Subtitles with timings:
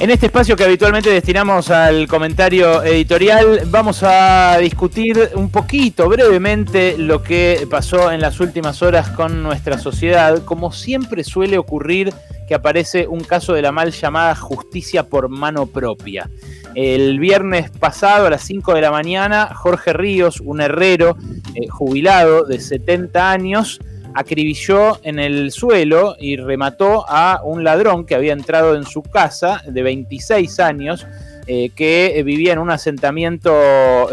[0.00, 6.96] En este espacio que habitualmente destinamos al comentario editorial, vamos a discutir un poquito, brevemente,
[6.96, 10.42] lo que pasó en las últimas horas con nuestra sociedad.
[10.46, 12.14] Como siempre suele ocurrir
[12.48, 16.30] que aparece un caso de la mal llamada justicia por mano propia.
[16.74, 21.18] El viernes pasado a las 5 de la mañana, Jorge Ríos, un herrero
[21.54, 23.80] eh, jubilado de 70 años,
[24.14, 29.62] acribilló en el suelo y remató a un ladrón que había entrado en su casa
[29.66, 31.06] de 26 años,
[31.46, 33.52] eh, que vivía en un asentamiento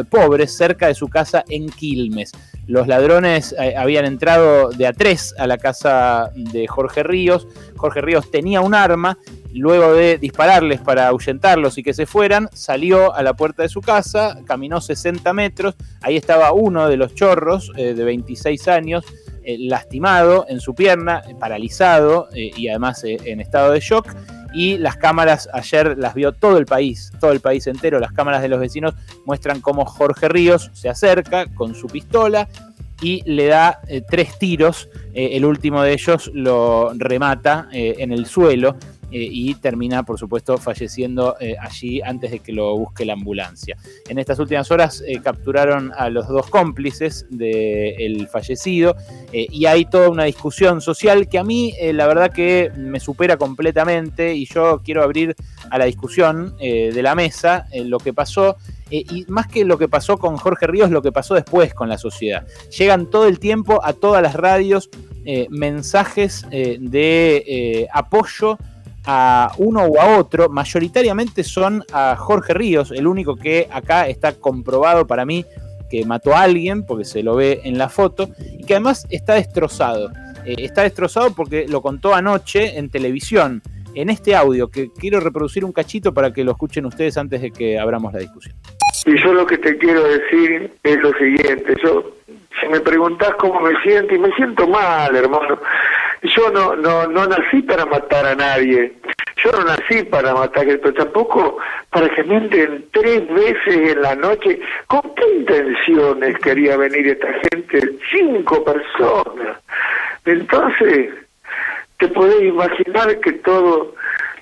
[0.09, 2.31] pobre cerca de su casa en Quilmes.
[2.67, 7.47] Los ladrones eh, habían entrado de a tres a la casa de Jorge Ríos.
[7.77, 9.17] Jorge Ríos tenía un arma.
[9.53, 13.81] Luego de dispararles para ahuyentarlos y que se fueran, salió a la puerta de su
[13.81, 15.75] casa, caminó 60 metros.
[16.01, 19.26] Ahí estaba uno de los chorros eh, de 26 años eh,
[19.59, 24.13] lastimado en su pierna, paralizado eh, y además eh, en estado de shock.
[24.53, 27.99] Y las cámaras ayer las vio todo el país, todo el país entero.
[27.99, 32.47] Las cámaras de los vecinos muestran cómo Jorge Ríos se acerca con su pistola
[33.01, 34.89] y le da tres tiros.
[35.13, 38.77] el último de ellos lo remata en el suelo.
[39.09, 43.77] Eh, y termina, por supuesto, falleciendo eh, allí antes de que lo busque la ambulancia.
[44.09, 48.95] En estas últimas horas eh, capturaron a los dos cómplices del fallecido
[49.31, 54.33] y hay toda una discusión social que a mí la verdad que me supera completamente
[54.33, 55.35] y yo quiero abrir
[55.69, 58.57] a la discusión de la mesa lo que pasó.
[58.89, 61.97] y más que lo que pasó con Jorge Ríos, lo que pasó después con la
[61.97, 62.45] sociedad.
[62.77, 64.89] Llegan todo el tiempo a todas las radios
[65.49, 68.57] mensajes de apoyo
[69.07, 74.33] a uno u a otro, mayoritariamente son a Jorge Ríos, el único que acá está
[74.33, 75.45] comprobado para mí
[75.89, 79.35] que mató a alguien, porque se lo ve en la foto, y que además está
[79.35, 80.11] destrozado.
[80.45, 83.61] Eh, está destrozado porque lo contó anoche en televisión,
[83.95, 87.51] en este audio, que quiero reproducir un cachito para que lo escuchen ustedes antes de
[87.51, 88.55] que abramos la discusión.
[89.05, 92.11] Y yo lo que te quiero decir es lo siguiente, yo,
[92.59, 95.59] si me preguntás cómo me siento, y me siento mal, hermano,
[96.23, 98.93] yo no, no, no nací para matar a nadie.
[99.43, 101.57] Yo no nací para matar, pero tampoco
[101.91, 104.59] para que me entren tres veces en la noche.
[104.87, 107.97] ¿Con qué intenciones quería venir esta gente?
[108.11, 109.57] Cinco personas.
[110.25, 111.13] Entonces,
[111.97, 113.93] te podés imaginar que todo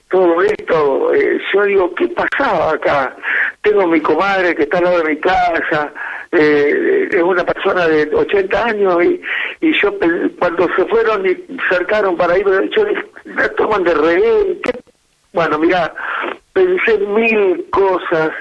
[0.09, 3.15] todo esto, eh, yo digo, ¿qué pasaba acá?
[3.61, 5.91] Tengo mi comadre que está al lado de mi casa,
[6.31, 9.21] eh, es una persona de 80 años y,
[9.61, 9.93] y yo
[10.39, 11.35] cuando se fueron y
[11.69, 12.45] cercaron para ir,
[12.75, 14.59] yo dije, la toman de rehén,
[15.33, 15.93] bueno, mira,
[16.53, 18.31] pensé mil cosas,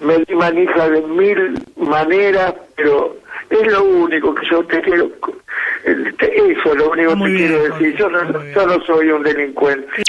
[0.00, 3.16] me di manija de mil maneras, pero
[3.50, 5.10] es lo único que yo te quiero,
[5.84, 10.03] eso es lo único que quiero decir, yo no, yo no soy un delincuente.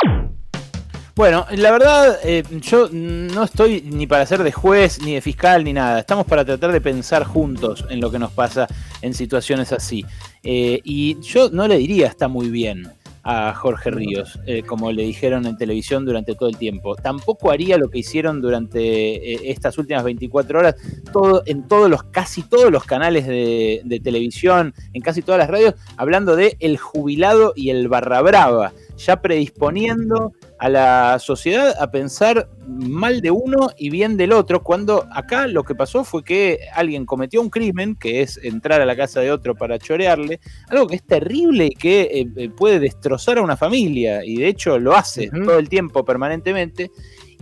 [1.16, 5.64] Bueno, la verdad, eh, yo no estoy ni para ser de juez, ni de fiscal,
[5.64, 6.00] ni nada.
[6.00, 8.68] Estamos para tratar de pensar juntos en lo que nos pasa
[9.02, 10.06] en situaciones así.
[10.44, 12.92] Eh, y yo no le diría está muy bien
[13.24, 16.98] a Jorge Ríos, eh, como le dijeron en televisión durante todo el tiempo.
[16.98, 20.76] Tampoco haría lo que hicieron durante estas últimas 24 horas,
[21.14, 25.50] todo, en todos los, casi todos los canales de, de televisión, en casi todas las
[25.50, 30.34] radios, hablando de el jubilado y el barra brava ya predisponiendo
[30.66, 35.64] a la sociedad a pensar mal de uno y bien del otro, cuando acá lo
[35.64, 39.30] que pasó fue que alguien cometió un crimen, que es entrar a la casa de
[39.30, 40.40] otro para chorearle,
[40.70, 44.48] algo que es terrible y que eh, eh, puede destrozar a una familia, y de
[44.48, 46.90] hecho lo hace todo el tiempo permanentemente,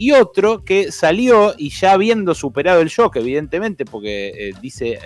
[0.03, 4.99] y otro que salió y ya habiendo superado el shock, evidentemente, porque eh, dice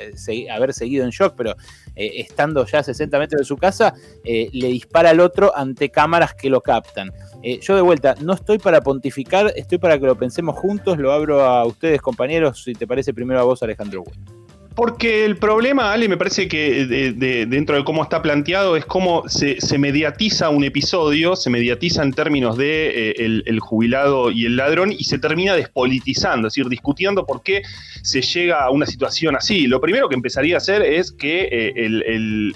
[0.49, 1.55] haber seguido en shock, pero
[1.95, 3.93] eh, estando ya a 60 metros de su casa,
[4.23, 7.11] eh, le dispara al otro ante cámaras que lo captan.
[7.43, 11.11] Eh, yo de vuelta, no estoy para pontificar, estoy para que lo pensemos juntos, lo
[11.11, 14.03] abro a ustedes compañeros, si te parece primero a vos Alejandro
[14.77, 19.57] porque el problema, Ale, me parece que dentro de cómo está planteado es cómo se,
[19.79, 25.03] mediatiza un episodio, se mediatiza en términos de eh, el, jubilado y el ladrón y
[25.05, 27.63] se termina despolitizando, es decir, discutiendo por qué
[28.03, 29.65] se llega a una situación así.
[29.65, 32.53] Lo primero que empezaría a hacer es que eh, el,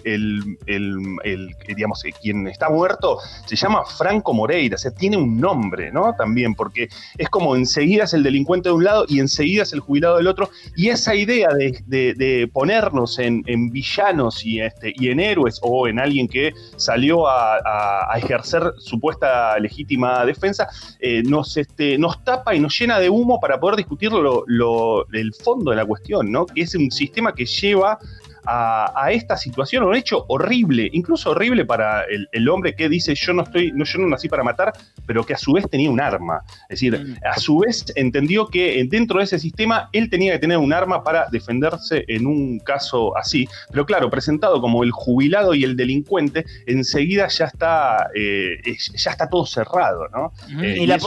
[1.76, 3.18] digamos, eh, quien está muerto
[3.48, 6.14] se llama Franco Moreira, o sea, tiene un nombre, ¿no?
[6.16, 9.80] También, porque es como enseguida es el delincuente de un lado y enseguida es el
[9.80, 12.11] jubilado del otro, y esa idea de de,
[12.52, 18.74] ponernos en, villanos y, este, y en héroes o en alguien que salió a, ejercer
[18.78, 20.68] supuesta legítima defensa,
[21.00, 25.34] eh, nos, este, nos tapa y nos llena de humo para poder discutir lo, el
[25.34, 26.46] fondo de la cuestión, ¿no?
[26.46, 27.98] que es un sistema que lleva
[28.46, 33.44] a, esta situación, un hecho horrible, incluso horrible para el, hombre que dice yo no
[33.44, 34.74] estoy, no, yo no nací para matar,
[35.06, 36.42] pero que a su vez tenía un arma.
[36.64, 37.26] Es decir, mm.
[37.26, 41.04] a su vez entendió que dentro de ese sistema él tenía que tener un arma
[41.04, 43.48] para defenderse en un caso así.
[43.72, 48.62] Pero claro, presentado como el jubilado y el delincuente, enseguida ya está, eh,
[48.96, 50.34] ya está todo cerrado, ¿no?
[50.62, 50.98] Eh, y, la,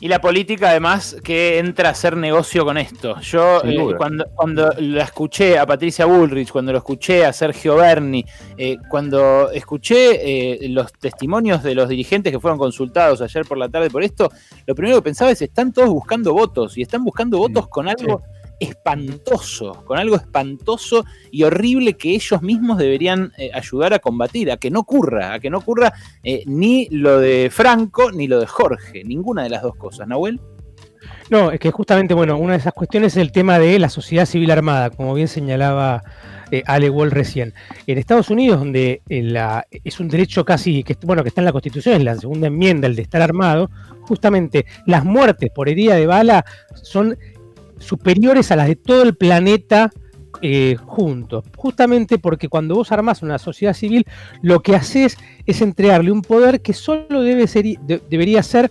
[0.00, 3.18] y la política, además, que entra a hacer negocio con esto.
[3.20, 8.24] Yo, eh, cuando, cuando la escuché a Patricia Bullrich, cuando lo escuché a Sergio Berni,
[8.58, 13.68] eh, cuando escuché eh, los testimonios de los dirigentes que fueron consultados ayer por la
[13.68, 14.30] tarde por esto,
[14.66, 18.22] lo primero que pensaba es: están todos buscando votos y están buscando votos con algo
[18.58, 24.56] espantoso, con algo espantoso y horrible que ellos mismos deberían eh, ayudar a combatir, a
[24.56, 25.92] que no ocurra, a que no ocurra
[26.22, 30.08] eh, ni lo de Franco ni lo de Jorge, ninguna de las dos cosas.
[30.08, 30.40] Nahuel.
[31.30, 34.26] No, es que justamente, bueno, una de esas cuestiones es el tema de la sociedad
[34.26, 36.02] civil armada, como bien señalaba
[36.50, 37.52] eh, Ale Wall recién.
[37.86, 41.96] En Estados Unidos, donde es un derecho casi, que, bueno, que está en la Constitución,
[41.96, 43.70] es la segunda enmienda, el de estar armado,
[44.02, 46.44] justamente las muertes por herida de bala
[46.74, 47.18] son
[47.78, 49.90] superiores a las de todo el planeta
[50.42, 51.44] eh, juntos.
[51.56, 54.06] Justamente porque cuando vos armás una sociedad civil,
[54.42, 57.64] lo que haces es entregarle un poder que solo debe ser,
[58.10, 58.70] debería ser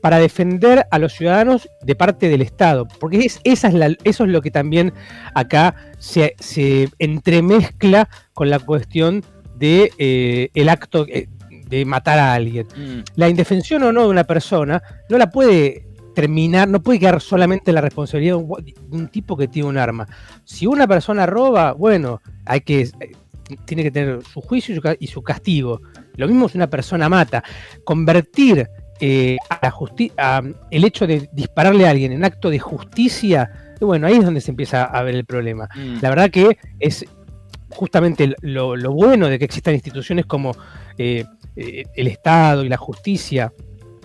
[0.00, 2.86] para defender a los ciudadanos de parte del Estado.
[3.00, 4.92] Porque es, esa es eso es lo que también
[5.34, 6.34] acá se,
[6.98, 9.24] entremezcla con la cuestión
[9.56, 11.28] de eh, el acto eh,
[11.68, 12.66] de matar a alguien.
[12.76, 13.00] Mm.
[13.16, 15.85] La indefensión o no de una persona no la puede
[16.16, 20.08] terminar, no puede quedar solamente la responsabilidad de un, tipo que tiene un arma.
[20.44, 23.12] Si una persona roba, bueno, hay que eh,
[23.66, 25.82] tiene que tener su juicio y su, castigo.
[26.14, 27.44] Lo mismo si una persona mata.
[27.84, 28.66] Convertir
[28.98, 34.24] eh, a el hecho de dispararle a alguien en acto de justicia, bueno, ahí es
[34.24, 35.68] donde se empieza a ver el problema.
[35.76, 35.98] Mm.
[36.00, 37.04] La verdad que es
[37.68, 40.56] justamente lo, bueno de que existan instituciones como
[40.96, 43.52] eh, el Estado y la justicia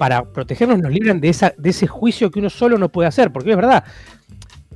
[0.02, 3.32] para protegernos nos libran de, esa, de ese juicio que uno solo no puede hacer,
[3.32, 3.84] porque es verdad,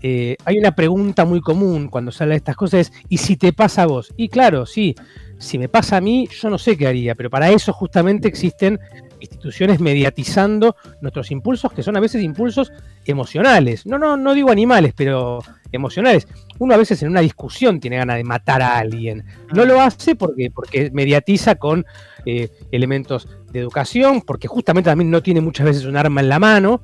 [0.03, 3.51] eh, hay una pregunta muy común cuando sale de estas cosas, es, ¿y si te
[3.51, 4.13] pasa a vos?
[4.17, 4.93] Y claro, sí,
[5.39, 8.79] si me pasa a mí, yo no sé qué haría, pero para eso justamente existen
[9.19, 12.71] instituciones mediatizando nuestros impulsos, que son a veces impulsos
[13.03, 13.87] emocionales.
[13.87, 15.39] No, no, no digo animales, pero
[15.71, 16.27] emocionales.
[16.59, 19.25] Uno a veces en una discusión tiene ganas de matar a alguien.
[19.53, 21.83] No lo hace porque, porque mediatiza con
[22.25, 26.39] eh, elementos de educación, porque justamente también no tiene muchas veces un arma en la
[26.39, 26.81] mano.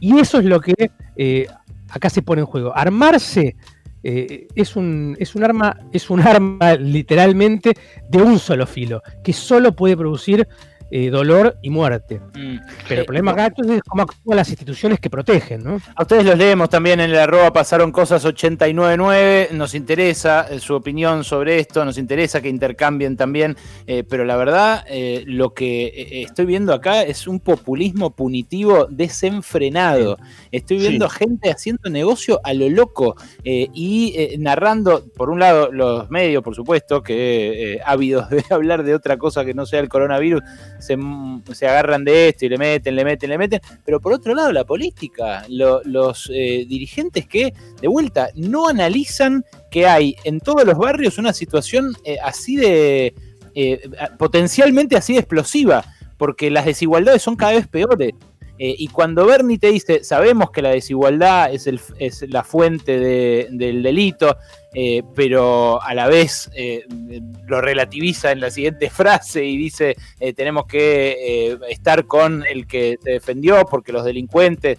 [0.00, 0.74] Y eso es lo que
[1.16, 1.46] eh,
[1.88, 2.76] acá se pone en juego.
[2.76, 3.56] Armarse
[4.02, 7.74] eh, es, un, es, un arma, es un arma literalmente
[8.08, 10.48] de un solo filo, que solo puede producir
[10.94, 12.20] eh, dolor y muerte.
[12.34, 12.58] Mm.
[12.86, 15.80] Pero el problema acá es cómo actúan las instituciones que protegen, ¿no?
[15.96, 20.74] A ustedes los leemos también en el arroba pasaron cosas 899, nos interesa eh, su
[20.74, 23.56] opinión sobre esto, nos interesa que intercambien también,
[23.86, 24.84] eh, pero la verdad
[25.24, 30.18] lo que estoy viendo acá es un populismo punitivo desenfrenado.
[30.50, 36.42] Estoy viendo gente haciendo negocio a lo loco y narrando, por un lado, los medios,
[36.42, 40.42] por supuesto, que ávidos de hablar de otra cosa que no sea el coronavirus,
[40.82, 43.60] se, agarran de esto y le meten, le meten, le meten.
[43.84, 49.86] Pero por otro lado, la política, los eh, dirigentes que, de vuelta, no analizan que
[49.86, 53.14] hay en todos los barrios una situación eh, así de,
[53.54, 53.88] eh,
[54.18, 55.84] potencialmente así de explosiva,
[56.18, 58.12] porque las desigualdades son cada vez peores.
[58.58, 61.66] Y cuando Bernie te dice, sabemos que la desigualdad es,
[62.28, 64.36] la fuente del delito,
[64.74, 66.86] eh, pero a la vez eh,
[67.46, 72.98] lo relativiza en la siguiente frase y dice eh, tenemos que estar con el que
[73.02, 74.78] se defendió porque los delincuentes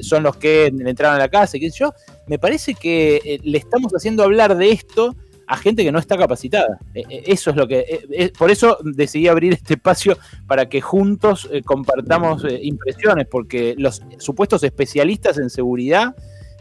[0.00, 1.92] son los que entraron a la casa y qué sé yo,
[2.26, 5.14] me parece que le estamos haciendo hablar de esto
[5.46, 6.78] a gente que no está capacitada.
[6.94, 8.32] eso es lo que.
[8.38, 15.38] por eso decidí abrir este espacio para que juntos compartamos impresiones, porque los supuestos especialistas
[15.38, 16.14] en seguridad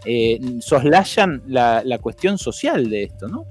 [0.06, 3.46] eh, soslayan la, la cuestión social de esto, ¿no?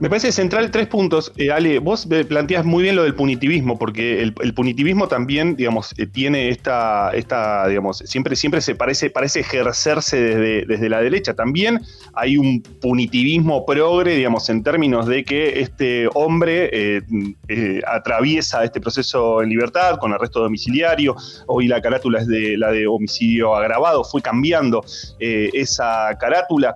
[0.00, 1.32] Me parece central tres puntos.
[1.36, 6.06] Eh, Ale, vos planteas muy bien lo del punitivismo, porque el, punitivismo también, digamos, eh,
[6.06, 11.34] tiene esta, esta, digamos, siempre, siempre se parece, parece ejercerse desde, desde la derecha.
[11.34, 11.80] También
[12.14, 19.40] hay un punitivismo progre, digamos, en términos de que este hombre eh, atraviesa este proceso
[19.40, 21.14] en libertad con arresto domiciliario.
[21.46, 24.84] Hoy la carátula es de la de homicidio agravado, fue cambiando
[25.20, 26.74] esa carátula.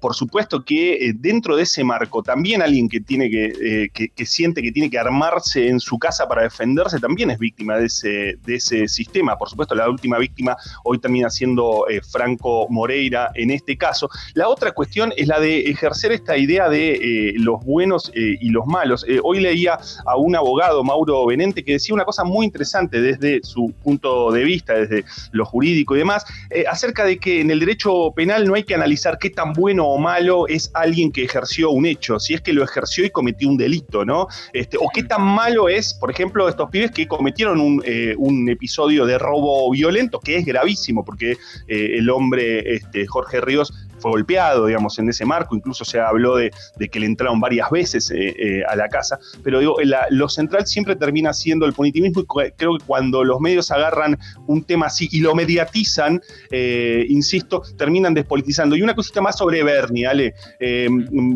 [0.00, 4.72] por supuesto que dentro de ese marco también alguien que tiene que, que, siente que
[4.72, 8.88] tiene que armarse en su casa para defenderse, también es víctima de ese, de ese
[8.88, 9.36] sistema.
[9.36, 14.08] Por supuesto, la última víctima hoy termina siendo Franco Moreira en este caso.
[14.34, 19.04] La otra cuestión es la de ejercer esta idea de los buenos y los malos.
[19.22, 23.72] hoy leía a un abogado, Mauro Benente, que decía una cosa muy interesante desde su
[23.82, 28.12] punto de vista, desde lo jurídico y demás, eh, acerca de que en el derecho
[28.14, 31.86] penal no hay que analizar qué tan bueno o malo es alguien que ejerció un
[31.86, 34.26] hecho, es que lo ejerció y cometió un delito, ¿no?
[34.52, 38.14] Este, o qué tan malo es, por ejemplo, estos pibes que cometieron un, eh,
[38.48, 41.32] episodio de robo violento, que es gravísimo, porque
[41.66, 43.72] eh, el hombre, este, Jorge Ríos,
[44.04, 46.50] fue golpeado, digamos, en ese marco, incluso se habló de,
[46.92, 49.76] que le entraron varias veces eh, eh, a la casa, pero digo,
[50.10, 54.62] lo central siempre termina siendo el punitivismo y creo que cuando los medios agarran un
[54.62, 56.20] tema así y lo mediatizan,
[56.50, 58.76] eh, insisto, terminan despolitizando.
[58.76, 60.34] Y una cosita más sobre Bernie, Ale.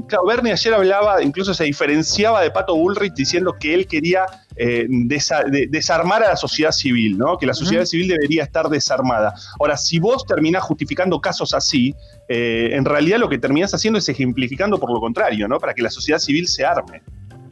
[0.06, 4.26] claro, Bernie ayer hablaba, incluso se diferenciaba de Pato Bullrich diciendo que él quería
[4.58, 7.38] desarmar a la sociedad civil, ¿no?
[7.38, 9.34] Que la sociedad civil debería estar desarmada.
[9.60, 11.94] Ahora, si vos terminás justificando casos así,
[12.28, 15.58] eh, en realidad lo que terminas haciendo es ejemplificando por lo contrario, ¿no?
[15.58, 17.02] Para que la sociedad civil se arme.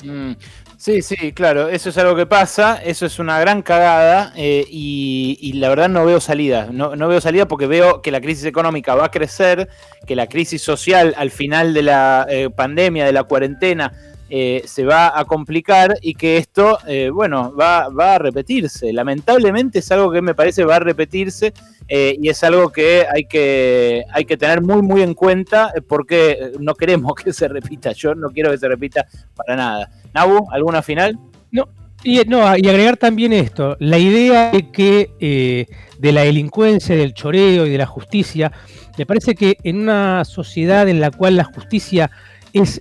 [0.05, 0.33] Mm,
[0.77, 5.55] sí, sí, claro, eso es algo que pasa, eso es una gran cagada eh, y,
[5.55, 9.07] la verdad no veo salida, no, veo salida porque veo que la crisis económica va
[9.07, 9.69] a crecer,
[10.07, 13.93] que la crisis social al final de la eh, pandemia, de la cuarentena,
[14.29, 16.79] se va a complicar y que esto,
[17.13, 18.93] bueno, va, va, a repetirse.
[18.93, 21.53] Lamentablemente es algo que me parece va a repetirse
[21.89, 25.81] eh, y es algo que hay, que hay que tener muy, muy en cuenta eh,
[25.81, 27.93] porque no queremos que se repita.
[27.93, 29.91] Yo no quiero que se repita para nada.
[30.13, 31.19] Nabu, ¿alguna final?
[31.53, 31.69] No,
[32.03, 35.67] y, no, y agregar también esto, la idea de que eh,
[35.99, 38.53] de la delincuencia, del choreo y de la justicia,
[38.99, 42.11] me parece que en una sociedad en la cual la justicia
[42.53, 42.81] es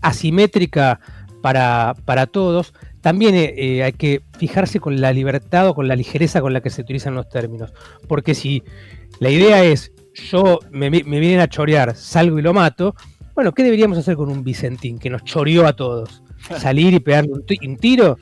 [0.00, 1.00] asimétrica
[1.42, 5.96] para, para todos, también eh, eh, hay que fijarse con la libertad o con la
[5.96, 7.72] ligereza con la que se utilizan los términos.
[8.08, 8.62] Porque si
[9.18, 12.94] la idea es yo me, vienen a chorear, salgo y lo mato,
[13.34, 16.22] bueno, ¿qué deberíamos hacer con un Vicentín que nos choreó a todos?
[16.58, 18.18] Salir y pegarle un, tiro,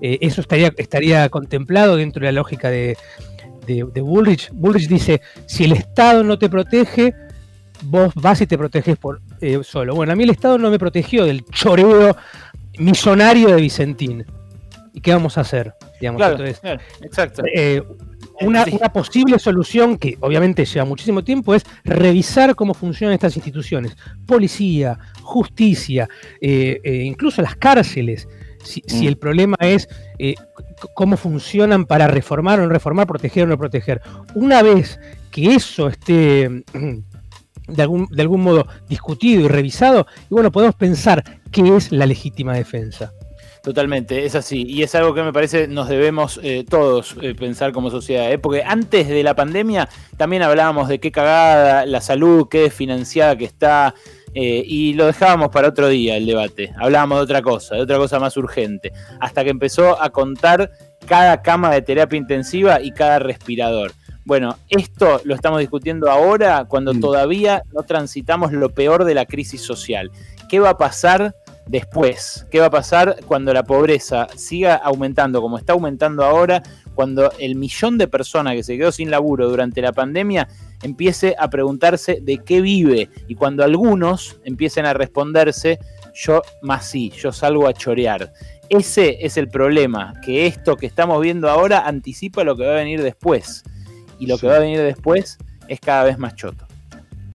[0.00, 2.96] eh, eso estaría, estaría contemplado dentro de la lógica de,
[3.66, 4.50] de, Bullrich.
[4.52, 7.14] Bullrich dice, si el Estado no te protege,
[7.84, 9.20] vos vas y te proteges por
[9.62, 9.94] solo.
[9.94, 12.16] Bueno, a mí el Estado no me protegió del choreo
[12.78, 14.24] millonario de Vicentín.
[14.92, 15.74] ¿Y qué vamos a hacer?
[16.00, 16.22] Digamos,
[17.02, 17.42] exacto.
[17.54, 17.82] Eh,
[18.40, 23.96] una, posible solución que obviamente lleva muchísimo tiempo es revisar cómo funcionan estas instituciones.
[24.26, 26.08] Policía, justicia,
[26.40, 28.28] eh, eh, incluso las cárceles.
[28.64, 29.06] Si, mm.
[29.06, 29.88] el problema es
[30.94, 34.00] cómo funcionan para reformar o no reformar, proteger o no proteger.
[34.34, 34.98] Una vez
[35.30, 36.64] que eso esté
[37.66, 42.06] de algún, de algún modo discutido y revisado, y bueno, podemos pensar qué es la
[42.06, 43.12] legítima defensa.
[43.66, 44.64] Totalmente, es así.
[44.64, 48.30] Y es algo que me parece nos debemos eh, todos eh, pensar como sociedad.
[48.30, 48.38] ¿eh?
[48.38, 53.44] Porque antes de la pandemia también hablábamos de qué cagada la salud, qué desfinanciada que
[53.44, 53.92] está.
[54.32, 56.74] y lo dejábamos para otro día el debate.
[56.78, 58.92] Hablábamos de otra cosa, de otra cosa más urgente.
[59.18, 60.70] Hasta que empezó a contar
[61.04, 63.90] cada cama de terapia intensiva y cada respirador.
[64.26, 67.00] Bueno, esto lo estamos discutiendo ahora cuando mm.
[67.00, 70.10] todavía no transitamos lo peor de la crisis social.
[70.48, 71.36] ¿Qué va a pasar
[71.68, 72.44] después?
[72.50, 76.60] ¿Qué va a pasar cuando la pobreza siga aumentando como está aumentando ahora?
[76.96, 80.48] Cuando el millón de personas que se quedó sin laburo durante la pandemia
[80.82, 85.78] empiece a preguntarse de qué vive y cuando algunos empiecen a responderse,
[86.14, 88.32] yo más sí, yo salgo a chorear.
[88.70, 92.78] Ese es el problema, que esto que estamos viendo ahora anticipa lo que va a
[92.78, 93.62] venir después
[94.18, 96.65] y lo que va a venir después es cada vez más choto.